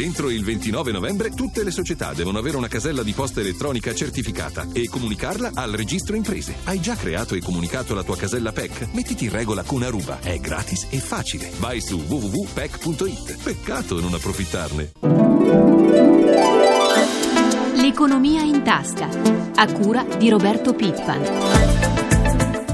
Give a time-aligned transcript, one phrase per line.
[0.00, 4.66] Entro il 29 novembre tutte le società devono avere una casella di posta elettronica certificata
[4.72, 6.54] e comunicarla al registro imprese.
[6.64, 8.94] Hai già creato e comunicato la tua casella PEC?
[8.94, 10.20] Mettiti in regola con Aruba.
[10.20, 11.50] È gratis e facile.
[11.58, 13.42] Vai su www.pec.it.
[13.42, 14.92] Peccato non approfittarne.
[17.74, 19.06] L'economia in tasca.
[19.54, 21.89] A cura di Roberto Pippan.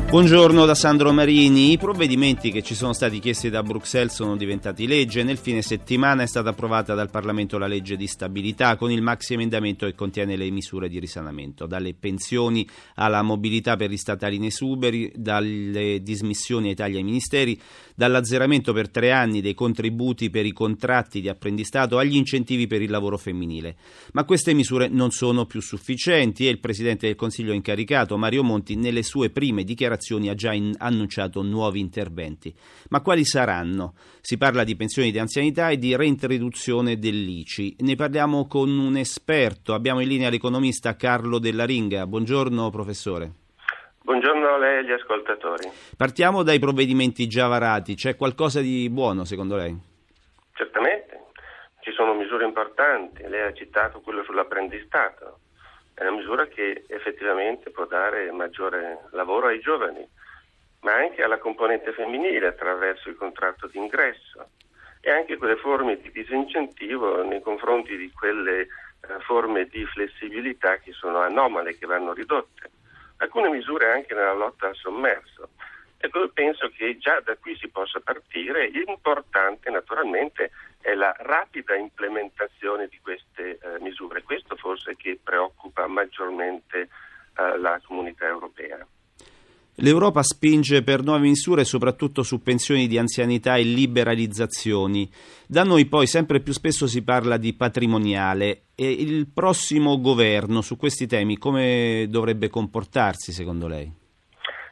[0.09, 1.73] Buongiorno da Sandro Marini.
[1.73, 5.25] I provvedimenti che ci sono stati chiesti da Bruxelles sono diventati legge.
[5.25, 9.34] Nel fine settimana è stata approvata dal Parlamento la legge di stabilità con il maxi
[9.34, 14.45] emendamento che contiene le misure di risanamento, dalle pensioni alla mobilità per gli statali in
[14.45, 17.61] esuberi, dalle dismissioni ai tagli ai ministeri,
[17.96, 22.91] dall'azzeramento per tre anni dei contributi per i contratti di apprendistato agli incentivi per il
[22.91, 23.77] lavoro femminile.
[24.12, 28.77] Ma queste misure non sono più sufficienti e il Presidente del Consiglio incaricato, Mario Monti,
[28.77, 32.55] nelle sue prime dichiarazioni ha già in, annunciato nuovi interventi.
[32.91, 33.95] Ma quali saranno?
[34.20, 37.77] Si parla di pensioni di anzianità e di reintroduzione dell'ICI.
[37.80, 39.72] Ne parliamo con un esperto.
[39.72, 42.06] Abbiamo in linea l'economista Carlo Della Ringa.
[42.06, 43.45] Buongiorno professore.
[44.07, 45.69] Buongiorno a lei e agli ascoltatori.
[45.97, 47.97] Partiamo dai provvedimenti già varati.
[47.97, 49.77] C'è qualcosa di buono secondo lei?
[50.55, 51.25] Certamente,
[51.81, 53.27] ci sono misure importanti.
[53.27, 55.41] Lei ha citato quello sull'apprendistato
[55.95, 60.07] è una misura che effettivamente può dare maggiore lavoro ai giovani,
[60.83, 64.51] ma anche alla componente femminile attraverso il contratto di ingresso
[65.01, 68.69] e anche quelle forme di disincentivo nei confronti di quelle eh,
[69.27, 72.71] forme di flessibilità che sono anomale, che vanno ridotte.
[73.19, 75.50] Alcune misure anche nella lotta al sommerso.
[75.98, 78.69] Ecco, penso che già da qui si possa partire.
[78.69, 80.50] L'importante naturalmente
[80.81, 84.22] è la rapida implementazione di queste eh, misure.
[84.22, 86.89] Questo forse che preoccupa maggiormente
[87.37, 88.87] eh, la comunità europea.
[89.77, 95.10] L'Europa spinge per nuove misure soprattutto su pensioni di anzianità e liberalizzazioni.
[95.46, 100.77] Da noi poi sempre più spesso si parla di patrimoniale e il prossimo governo su
[100.77, 103.92] questi temi come dovrebbe comportarsi secondo lei?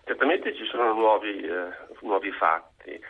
[0.04, 3.00] Certamente ci sono nuovi, eh, nuovi fatti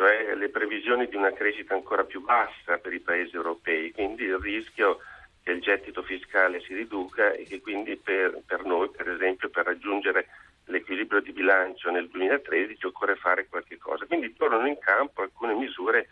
[0.00, 4.38] cioè le previsioni di una crescita ancora più bassa per i paesi europei, quindi il
[4.38, 5.00] rischio
[5.42, 9.66] che il gettito fiscale si riduca e che quindi per, per noi, per esempio, per
[9.66, 10.28] raggiungere
[10.70, 14.06] l'equilibrio di bilancio nel 2013 occorre fare qualche cosa.
[14.06, 16.08] Quindi tornano in campo alcune misure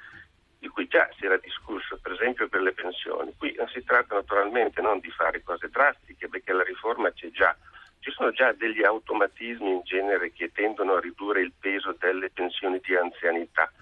[0.58, 3.32] di cui già si era discusso, per esempio per le pensioni.
[3.36, 7.56] Qui non si tratta naturalmente non di fare cose drastiche, perché la riforma c'è già.
[8.00, 12.80] Ci sono già degli automatismi in genere che tendono a ridurre il peso delle pensioni
[12.82, 13.72] di anzianità.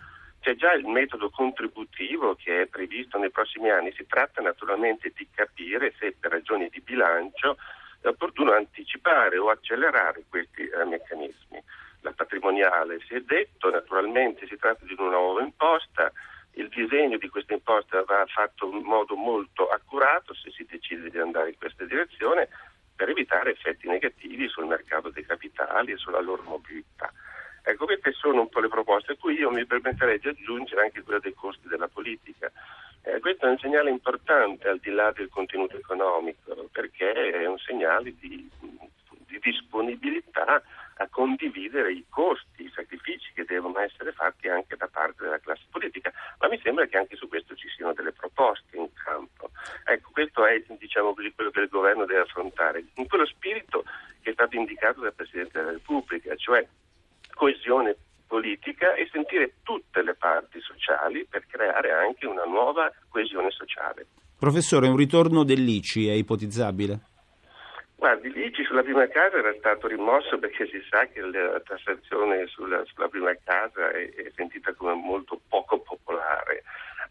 [0.40, 5.26] C'è già il metodo contributivo che è previsto nei prossimi anni, si tratta naturalmente di
[5.34, 7.56] capire se per ragioni di bilancio
[8.08, 11.62] è opportuno anticipare o accelerare questi eh, meccanismi.
[12.00, 16.12] La patrimoniale si è detto, naturalmente si tratta di una nuova imposta,
[16.52, 21.18] il disegno di questa imposta va fatto in modo molto accurato se si decide di
[21.18, 22.48] andare in questa direzione
[22.94, 27.12] per evitare effetti negativi sul mercato dei capitali e sulla loro mobilità.
[27.62, 31.02] Ecco, queste sono un po' le proposte a cui io mi permetterei di aggiungere anche
[31.02, 32.50] quella dei costi della politica.
[33.06, 37.56] Eh, questo è un segnale importante al di là del contenuto economico, perché è un
[37.58, 40.60] segnale di, di disponibilità
[40.96, 45.62] a condividere i costi, i sacrifici che devono essere fatti anche da parte della classe
[45.70, 46.12] politica.
[46.40, 49.50] Ma mi sembra che anche su questo ci siano delle proposte in campo.
[49.84, 53.84] Ecco, questo è diciamo così, quello che il governo deve affrontare, in quello spirito
[54.20, 56.66] che è stato indicato dal Presidente della Repubblica, cioè
[57.34, 57.94] coesione
[58.26, 64.06] politica e sentire tutte le parti sociali per creare anche una nuova coesione sociale.
[64.46, 67.00] Professore, un ritorno dell'ICI è ipotizzabile?
[67.96, 72.84] Guardi, l'ICI sulla prima casa era stato rimosso perché si sa che la tassazione sulla,
[72.84, 76.62] sulla prima casa è, è, sentita come molto poco popolare,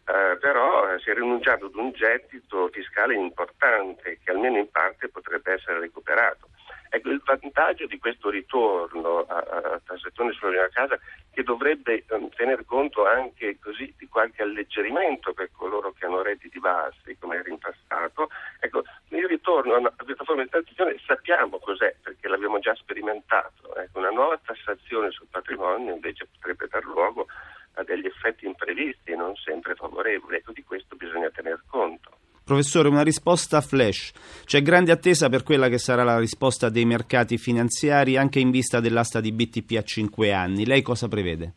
[0.06, 5.10] uh, però uh, si è rinunciato ad un gettito fiscale importante che almeno in parte
[5.10, 6.48] potrebbe essere recuperato.
[6.96, 10.98] Ecco, il vantaggio di questo ritorno a, a tassazione sulla casa
[11.30, 16.58] che dovrebbe um, tener conto anche così di qualche alleggerimento per coloro che hanno redditi
[16.58, 18.30] bassi, come era in passato,
[18.60, 23.76] ecco, il ritorno a, una, questa forma di tassazione sappiamo cos'è, perché l'abbiamo già sperimentato.
[23.76, 27.26] Ecco, una nuova tassazione sul patrimonio invece potrebbe dar luogo
[27.74, 30.36] a degli effetti imprevisti e non sempre favorevoli.
[30.36, 32.15] Ecco, di questo bisogna tener conto.
[32.46, 34.12] Professore, una risposta flash.
[34.44, 38.78] C'è grande attesa per quella che sarà la risposta dei mercati finanziari anche in vista
[38.78, 40.64] dell'asta di BTP a 5 anni.
[40.64, 41.54] Lei cosa prevede?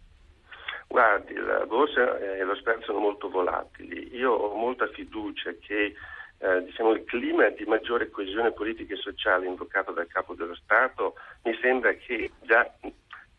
[0.88, 4.10] Guardi, la borsa e lo spread sono molto volatili.
[4.16, 5.94] Io ho molta fiducia che
[6.40, 11.14] eh, diciamo, il clima di maggiore coesione politica e sociale invocato dal Capo dello Stato
[11.44, 12.68] mi sembra che già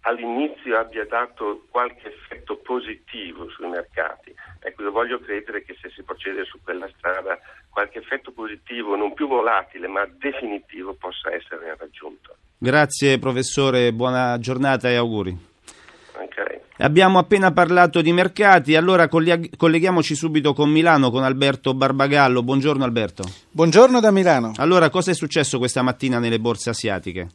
[0.03, 4.20] all'inizio abbia dato qualche effetto positivo sui mercati.
[4.81, 7.39] Io voglio credere che se si procede su quella strada
[7.69, 12.35] qualche effetto positivo, non più volatile ma definitivo, possa essere raggiunto.
[12.59, 15.49] Grazie professore, buona giornata e auguri.
[16.15, 16.61] Okay.
[16.79, 22.43] Abbiamo appena parlato di mercati, allora colleghiamoci subito con Milano, con Alberto Barbagallo.
[22.43, 23.23] Buongiorno Alberto.
[23.51, 24.53] Buongiorno da Milano.
[24.57, 27.29] Allora, cosa è successo questa mattina nelle borse asiatiche?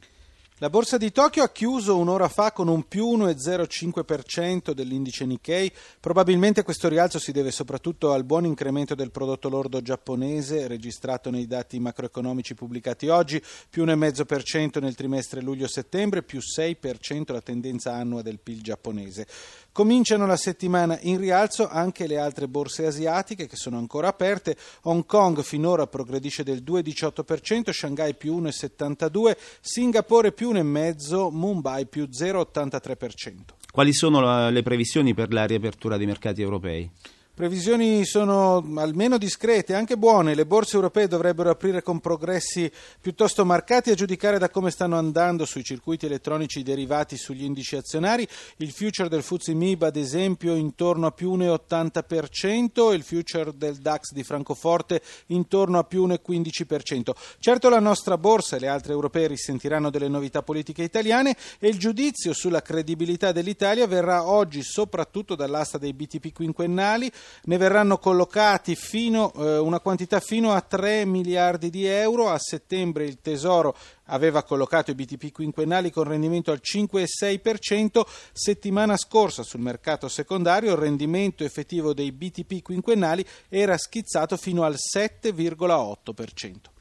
[0.60, 5.70] La borsa di Tokyo ha chiuso un'ora fa con un più 1,05% dell'indice Nikkei.
[6.00, 11.46] Probabilmente questo rialzo si deve soprattutto al buon incremento del prodotto lordo giapponese registrato nei
[11.46, 18.40] dati macroeconomici pubblicati oggi, più 1,5% nel trimestre luglio-settembre, più 6% la tendenza annua del
[18.40, 19.28] PIL giapponese.
[19.76, 24.56] Cominciano la settimana in rialzo anche le altre borse asiatiche che sono ancora aperte.
[24.84, 33.34] Hong Kong finora progredisce del 2,18%, Shanghai più 1,72%, Singapore più 1,5%, Mumbai più 0,83%.
[33.70, 36.90] Quali sono le previsioni per la riapertura dei mercati europei?
[37.36, 40.36] Previsioni sono almeno discrete, anche buone.
[40.36, 42.72] Le borse europee dovrebbero aprire con progressi
[43.02, 48.26] piuttosto marcati a giudicare da come stanno andando sui circuiti elettronici derivati sugli indici azionari.
[48.60, 53.80] Il future del FTSE MIB, ad esempio, intorno a più 1,80% e il future del
[53.80, 57.12] DAX di Francoforte intorno a più 1,15%.
[57.40, 61.78] Certo la nostra borsa e le altre europee risentiranno delle novità politiche italiane e il
[61.78, 67.12] giudizio sulla credibilità dell'Italia verrà oggi soprattutto dall'asta dei BTP quinquennali
[67.44, 72.30] ne verranno collocati fino, eh, una quantità fino a 3 miliardi di euro.
[72.30, 73.76] A settembre il Tesoro
[74.06, 78.06] aveva collocato i BTP quinquennali con rendimento al 5,6%.
[78.32, 84.76] Settimana scorsa sul mercato secondario il rendimento effettivo dei BTP quinquennali era schizzato fino al
[84.76, 86.75] 7,8%.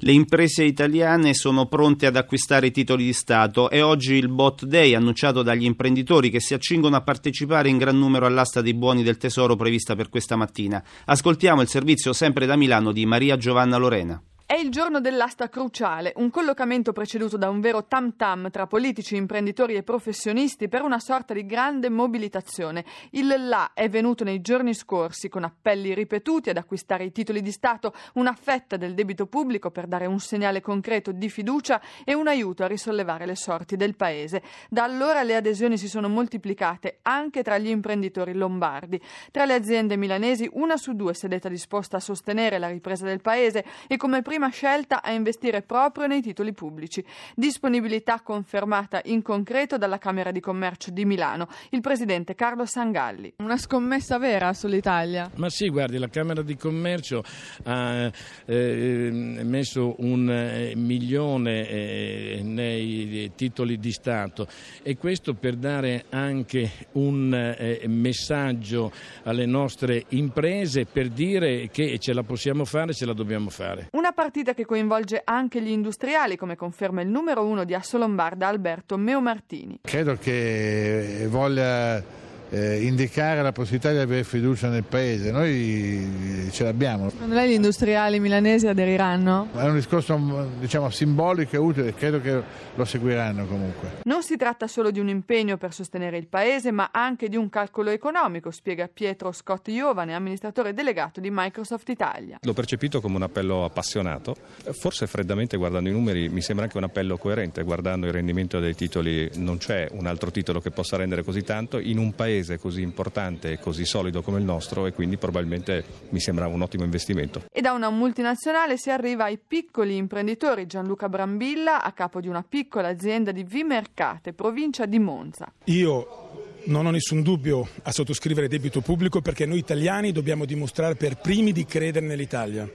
[0.00, 4.94] Le imprese italiane sono pronte ad acquistare titoli di Stato e oggi il Bot Day
[4.94, 9.16] annunciato dagli imprenditori che si accingono a partecipare in gran numero all'asta dei buoni del
[9.16, 10.80] Tesoro prevista per questa mattina.
[11.06, 14.22] Ascoltiamo il servizio sempre da Milano di Maria Giovanna Lorena.
[14.50, 19.14] È il giorno dell'asta cruciale, un collocamento preceduto da un vero tam tam tra politici,
[19.14, 22.82] imprenditori e professionisti per una sorta di grande mobilitazione.
[23.10, 27.52] Il là è venuto nei giorni scorsi con appelli ripetuti ad acquistare i titoli di
[27.52, 32.26] Stato, una fetta del debito pubblico per dare un segnale concreto di fiducia e un
[32.26, 34.42] aiuto a risollevare le sorti del Paese.
[34.70, 38.98] Da allora le adesioni si sono moltiplicate anche tra gli imprenditori lombardi.
[39.30, 43.04] Tra le aziende milanesi una su due si è detta disposta a sostenere la ripresa
[43.04, 47.04] del Paese e come prima prima scelta a investire proprio nei titoli pubblici.
[47.34, 51.48] Disponibilità confermata in concreto dalla Camera di Commercio di Milano.
[51.70, 53.34] Il presidente Carlo Sangalli.
[53.38, 55.28] Una scommessa vera sull'Italia?
[55.34, 57.24] Ma sì, guardi, la Camera di Commercio
[57.64, 58.08] ha
[58.44, 59.10] eh,
[59.42, 64.46] messo un eh, milione eh, nei titoli di Stato
[64.84, 68.92] e questo per dare anche un eh, messaggio
[69.24, 73.88] alle nostre imprese per dire che ce la possiamo fare, ce la dobbiamo fare.
[73.90, 78.98] Una partita che coinvolge anche gli industriali, come conferma il numero uno di Assolombarda Alberto
[78.98, 79.78] Meomartini.
[79.80, 85.30] Credo che voglia eh, indicare la possibilità di avere fiducia nel paese.
[85.30, 87.10] Noi ce l'abbiamo.
[87.10, 89.48] Secondo lei gli industriali milanesi aderiranno?
[89.54, 92.42] È un discorso diciamo, simbolico e utile, credo che
[92.74, 93.96] lo seguiranno comunque.
[94.04, 97.48] Non si tratta solo di un impegno per sostenere il paese, ma anche di un
[97.48, 102.38] calcolo economico, spiega Pietro Scott Giovane, amministratore delegato di Microsoft Italia.
[102.40, 104.36] L'ho percepito come un appello appassionato,
[104.72, 108.74] forse freddamente guardando i numeri mi sembra anche un appello coerente, guardando il rendimento dei
[108.74, 112.58] titoli non c'è un altro titolo che possa rendere così tanto in un paese paese
[112.58, 116.84] così importante e così solido come il nostro e quindi probabilmente mi sembra un ottimo
[116.84, 117.44] investimento.
[117.52, 120.66] E da una multinazionale si arriva ai piccoli imprenditori.
[120.66, 125.52] Gianluca Brambilla, a capo di una piccola azienda di Vimercate, provincia di Monza.
[125.64, 126.26] Io
[126.64, 131.52] non ho nessun dubbio a sottoscrivere debito pubblico perché noi italiani dobbiamo dimostrare per primi
[131.52, 132.68] di credere nell'Italia.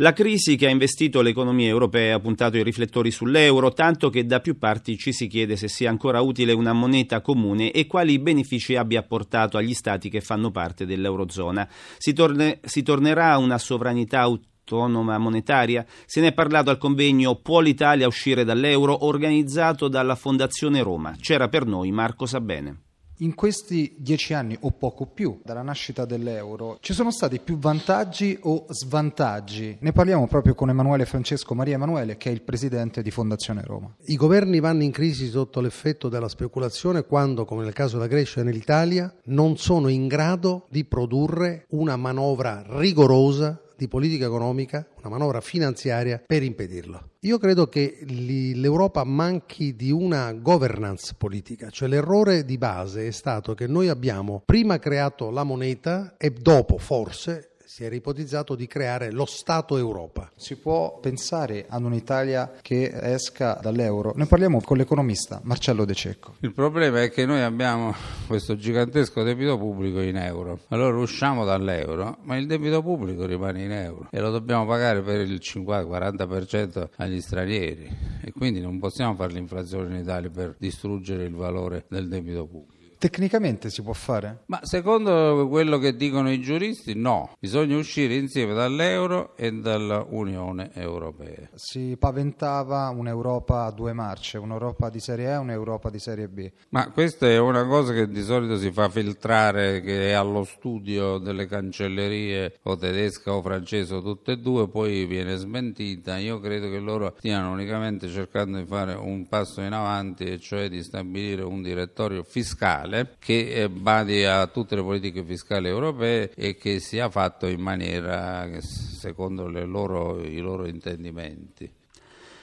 [0.00, 4.38] La crisi che ha investito l'economia europea ha puntato i riflettori sull'euro, tanto che da
[4.38, 8.76] più parti ci si chiede se sia ancora utile una moneta comune e quali benefici
[8.76, 11.68] abbia portato agli stati che fanno parte dell'eurozona.
[11.96, 15.84] Si, torne, si tornerà a una sovranità autonoma monetaria?
[16.06, 21.16] Se ne è parlato al convegno Può l'Italia uscire dall'euro organizzato dalla Fondazione Roma.
[21.20, 22.82] C'era per noi Marco Sabene.
[23.20, 28.38] In questi dieci anni o poco più dalla nascita dell'euro ci sono stati più vantaggi
[28.42, 29.76] o svantaggi?
[29.80, 33.92] Ne parliamo proprio con Emanuele Francesco Maria Emanuele che è il presidente di Fondazione Roma.
[34.04, 38.40] I governi vanno in crisi sotto l'effetto della speculazione quando, come nel caso della Grecia
[38.40, 45.08] e nell'Italia, non sono in grado di produrre una manovra rigorosa di politica economica, una
[45.08, 47.10] manovra finanziaria per impedirlo.
[47.20, 53.54] Io credo che l'Europa manchi di una governance politica, cioè l'errore di base è stato
[53.54, 59.12] che noi abbiamo prima creato la moneta e dopo forse si era ipotizzato di creare
[59.12, 60.30] lo Stato Europa.
[60.34, 64.14] Si può pensare ad un'Italia che esca dall'euro?
[64.16, 66.36] Ne parliamo con l'economista Marcello De Cecco.
[66.40, 67.94] Il problema è che noi abbiamo
[68.26, 70.60] questo gigantesco debito pubblico in euro.
[70.68, 75.20] Allora usciamo dall'euro, ma il debito pubblico rimane in euro e lo dobbiamo pagare per
[75.20, 77.86] il 50-40% agli stranieri
[78.24, 82.77] e quindi non possiamo fare l'inflazione in Italia per distruggere il valore del debito pubblico.
[82.98, 84.40] Tecnicamente si può fare?
[84.46, 87.30] Ma secondo quello che dicono i giuristi, no.
[87.38, 91.48] Bisogna uscire insieme dall'euro e dall'Unione Europea.
[91.54, 96.50] Si paventava un'Europa a due marce, un'Europa di serie A e un'Europa di serie B.
[96.70, 101.18] Ma questa è una cosa che di solito si fa filtrare, che è allo studio
[101.18, 106.18] delle cancellerie o tedesca o francese o tutte e due, poi viene smentita.
[106.18, 110.68] Io credo che loro stiano unicamente cercando di fare un passo in avanti, e cioè
[110.68, 116.32] di stabilire un direttorio fiscale fiscale che eh, badi a tutte le politiche fiscali europee
[116.34, 121.70] e che sia fatto in maniera secondo loro, i loro intendimenti.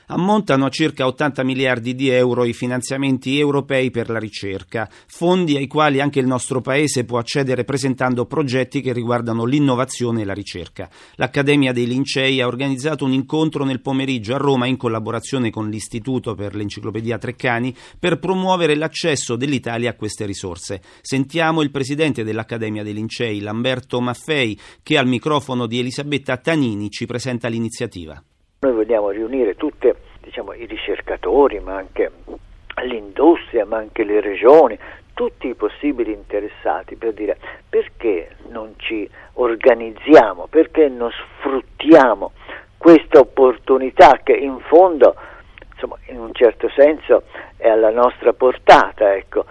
[0.08, 5.66] Ammontano a circa 80 miliardi di euro i finanziamenti europei per la ricerca, fondi ai
[5.66, 10.88] quali anche il nostro Paese può accedere presentando progetti che riguardano l'innovazione e la ricerca.
[11.16, 16.36] L'Accademia dei Lincei ha organizzato un incontro nel pomeriggio a Roma in collaborazione con l'Istituto
[16.36, 20.82] per l'Enciclopedia Treccani per promuovere l'accesso dell'Italia a queste risorse.
[21.02, 27.08] Sentiamo il presidente dell'Accademia dei Lincei, Lamberto Maffei, che al microfono di Elisabetta Tanini ci
[27.08, 28.24] presenta l'iniziativa.
[28.66, 32.12] Noi vogliamo riunire tutti diciamo, i ricercatori, ma anche
[32.82, 34.76] l'industria, ma anche le regioni,
[35.14, 37.38] tutti i possibili interessati per dire
[37.70, 42.32] perché non ci organizziamo, perché non sfruttiamo
[42.76, 45.16] questa opportunità che in fondo,
[45.72, 47.26] insomma, in un certo senso
[47.58, 49.46] è alla nostra portata, ecco,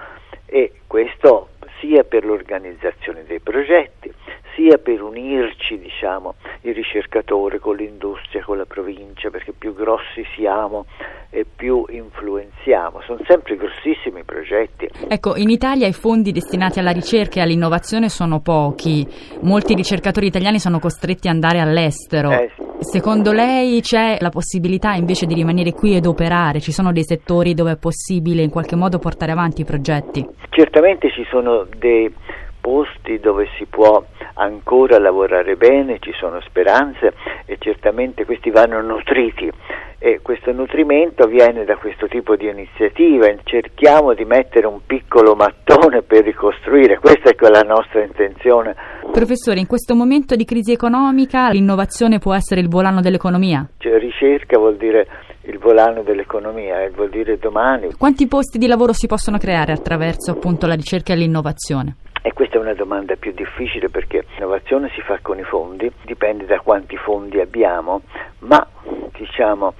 [0.44, 4.12] e questo sia per l'organizzazione dei progetti,
[4.54, 10.86] sia per unirci diciamo, il ricercatore con l'industria, con la provincia, perché più grossi siamo
[11.30, 13.00] e più influenziamo.
[13.02, 14.88] Sono sempre grossissimi progetti.
[15.08, 19.06] Ecco, in Italia i fondi destinati alla ricerca e all'innovazione sono pochi,
[19.40, 22.30] molti ricercatori italiani sono costretti ad andare all'estero.
[22.30, 22.62] Eh, sì.
[22.78, 26.60] Secondo lei c'è la possibilità invece di rimanere qui ed operare?
[26.60, 30.26] Ci sono dei settori dove è possibile in qualche modo portare avanti i progetti?
[30.50, 32.12] Certamente ci sono dei
[32.60, 37.14] posti dove si può ancora lavorare bene, ci sono speranze
[37.46, 39.50] e certamente questi vanno nutriti
[39.98, 46.02] e questo nutrimento viene da questo tipo di iniziativa, cerchiamo di mettere un piccolo mattone
[46.02, 48.74] per ricostruire, questa è la nostra intenzione.
[49.10, 53.66] Professore, in questo momento di crisi economica l'innovazione può essere il volano dell'economia?
[53.78, 55.06] Cioè, ricerca vuol dire
[55.42, 57.92] il volano dell'economia, vuol dire domani.
[57.96, 61.96] Quanti posti di lavoro si possono creare attraverso appunto la ricerca e l'innovazione?
[62.26, 66.46] E questa è una domanda più difficile perché l'innovazione si fa con i fondi, dipende
[66.46, 68.00] da quanti fondi abbiamo,
[68.38, 68.66] ma
[69.12, 69.74] diciamo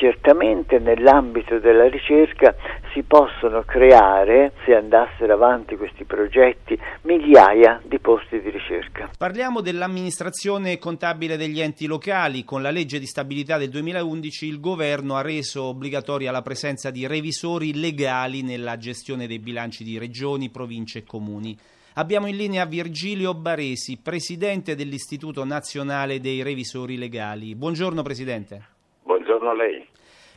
[0.00, 2.54] certamente nell'ambito della ricerca
[2.94, 9.10] si possono creare, se andassero avanti questi progetti, migliaia di posti di ricerca.
[9.18, 12.46] Parliamo dell'amministrazione contabile degli enti locali.
[12.46, 17.06] Con la legge di stabilità del 2011 il governo ha reso obbligatoria la presenza di
[17.06, 21.56] revisori legali nella gestione dei bilanci di regioni, province e comuni.
[21.94, 27.54] Abbiamo in linea Virgilio Baresi, presidente dell'Istituto Nazionale dei Revisori Legali.
[27.54, 28.78] Buongiorno Presidente.
[29.40, 29.88] Buongiorno a lei.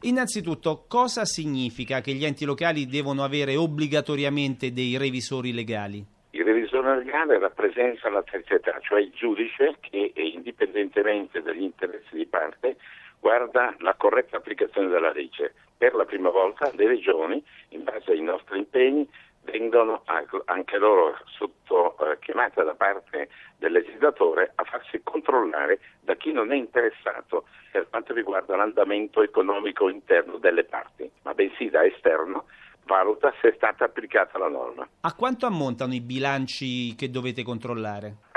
[0.04, 6.04] Innanzitutto, cosa significa che gli enti locali devono avere obbligatoriamente dei revisori legali?
[6.32, 12.78] Il revisore legale rappresenta la terzietà, cioè il giudice che, indipendentemente dagli interessi di parte,
[13.20, 15.54] guarda la corretta applicazione della legge.
[15.78, 19.08] Per la prima volta le regioni, in base ai nostri impegni,
[19.44, 20.04] vengono
[20.46, 26.52] anche loro sotto eh, chiamata da parte del legislatore a farsi controllare da chi non
[26.52, 32.46] è interessato per quanto riguarda l'andamento economico interno delle parti, ma bensì da esterno
[32.86, 34.88] valuta se è stata applicata la norma.
[35.02, 38.32] A quanto ammontano i bilanci che dovete controllare?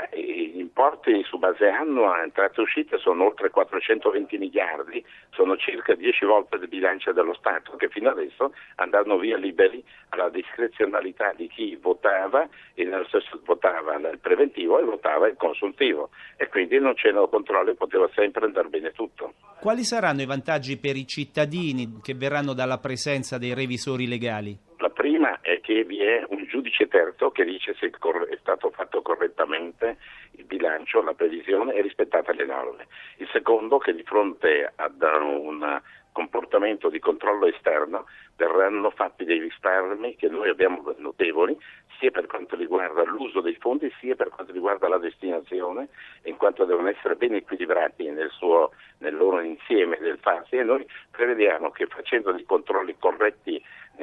[0.77, 6.57] importi su base annua, entrate e uscite, sono oltre 420 miliardi, sono circa 10 volte
[6.57, 12.47] il bilancio dello Stato, che fino adesso andavano via liberi alla discrezionalità di chi votava
[12.73, 17.75] e nello stesso votava nel preventivo e votava il consultivo e quindi non c'erano controlli,
[17.75, 19.33] poteva sempre andare bene tutto.
[19.59, 24.57] Quali saranno i vantaggi per i cittadini che verranno dalla presenza dei revisori legali?
[24.77, 29.01] La prima è che vi è un giudice terzo che dice se è stato fatto
[29.01, 32.87] correttamente il bilancio, la previsione e rispettate le norme.
[33.31, 35.81] Secondo, che di fronte ad un
[36.17, 41.55] comportamento di controllo esterno verranno fatti dei risparmi che noi abbiamo notevoli
[41.99, 45.89] sia per quanto riguarda l'uso dei fondi sia per quanto riguarda la destinazione
[46.23, 50.87] in quanto devono essere ben equilibrati nel, suo, nel loro insieme del farsi e noi
[51.11, 53.56] prevediamo che facendo dei controlli corretti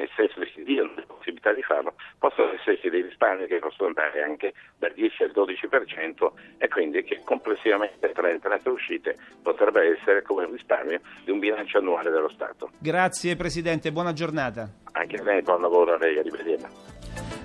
[0.05, 3.89] nel senso che si diano le possibilità di farlo, possono esserci dei risparmi che possono
[3.89, 9.97] andare anche dal 10 al 12% e quindi che complessivamente tra entrate e uscite potrebbe
[9.97, 12.69] essere come un risparmio di un bilancio annuale dello Stato.
[12.77, 14.69] Grazie Presidente, buona giornata.
[14.91, 16.69] Anche a lei, buon lavoro a lei, arrivederla.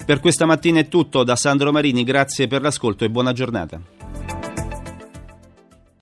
[0.05, 4.40] Per questa mattina è tutto, da Sandro Marini, grazie per l'ascolto e buona giornata.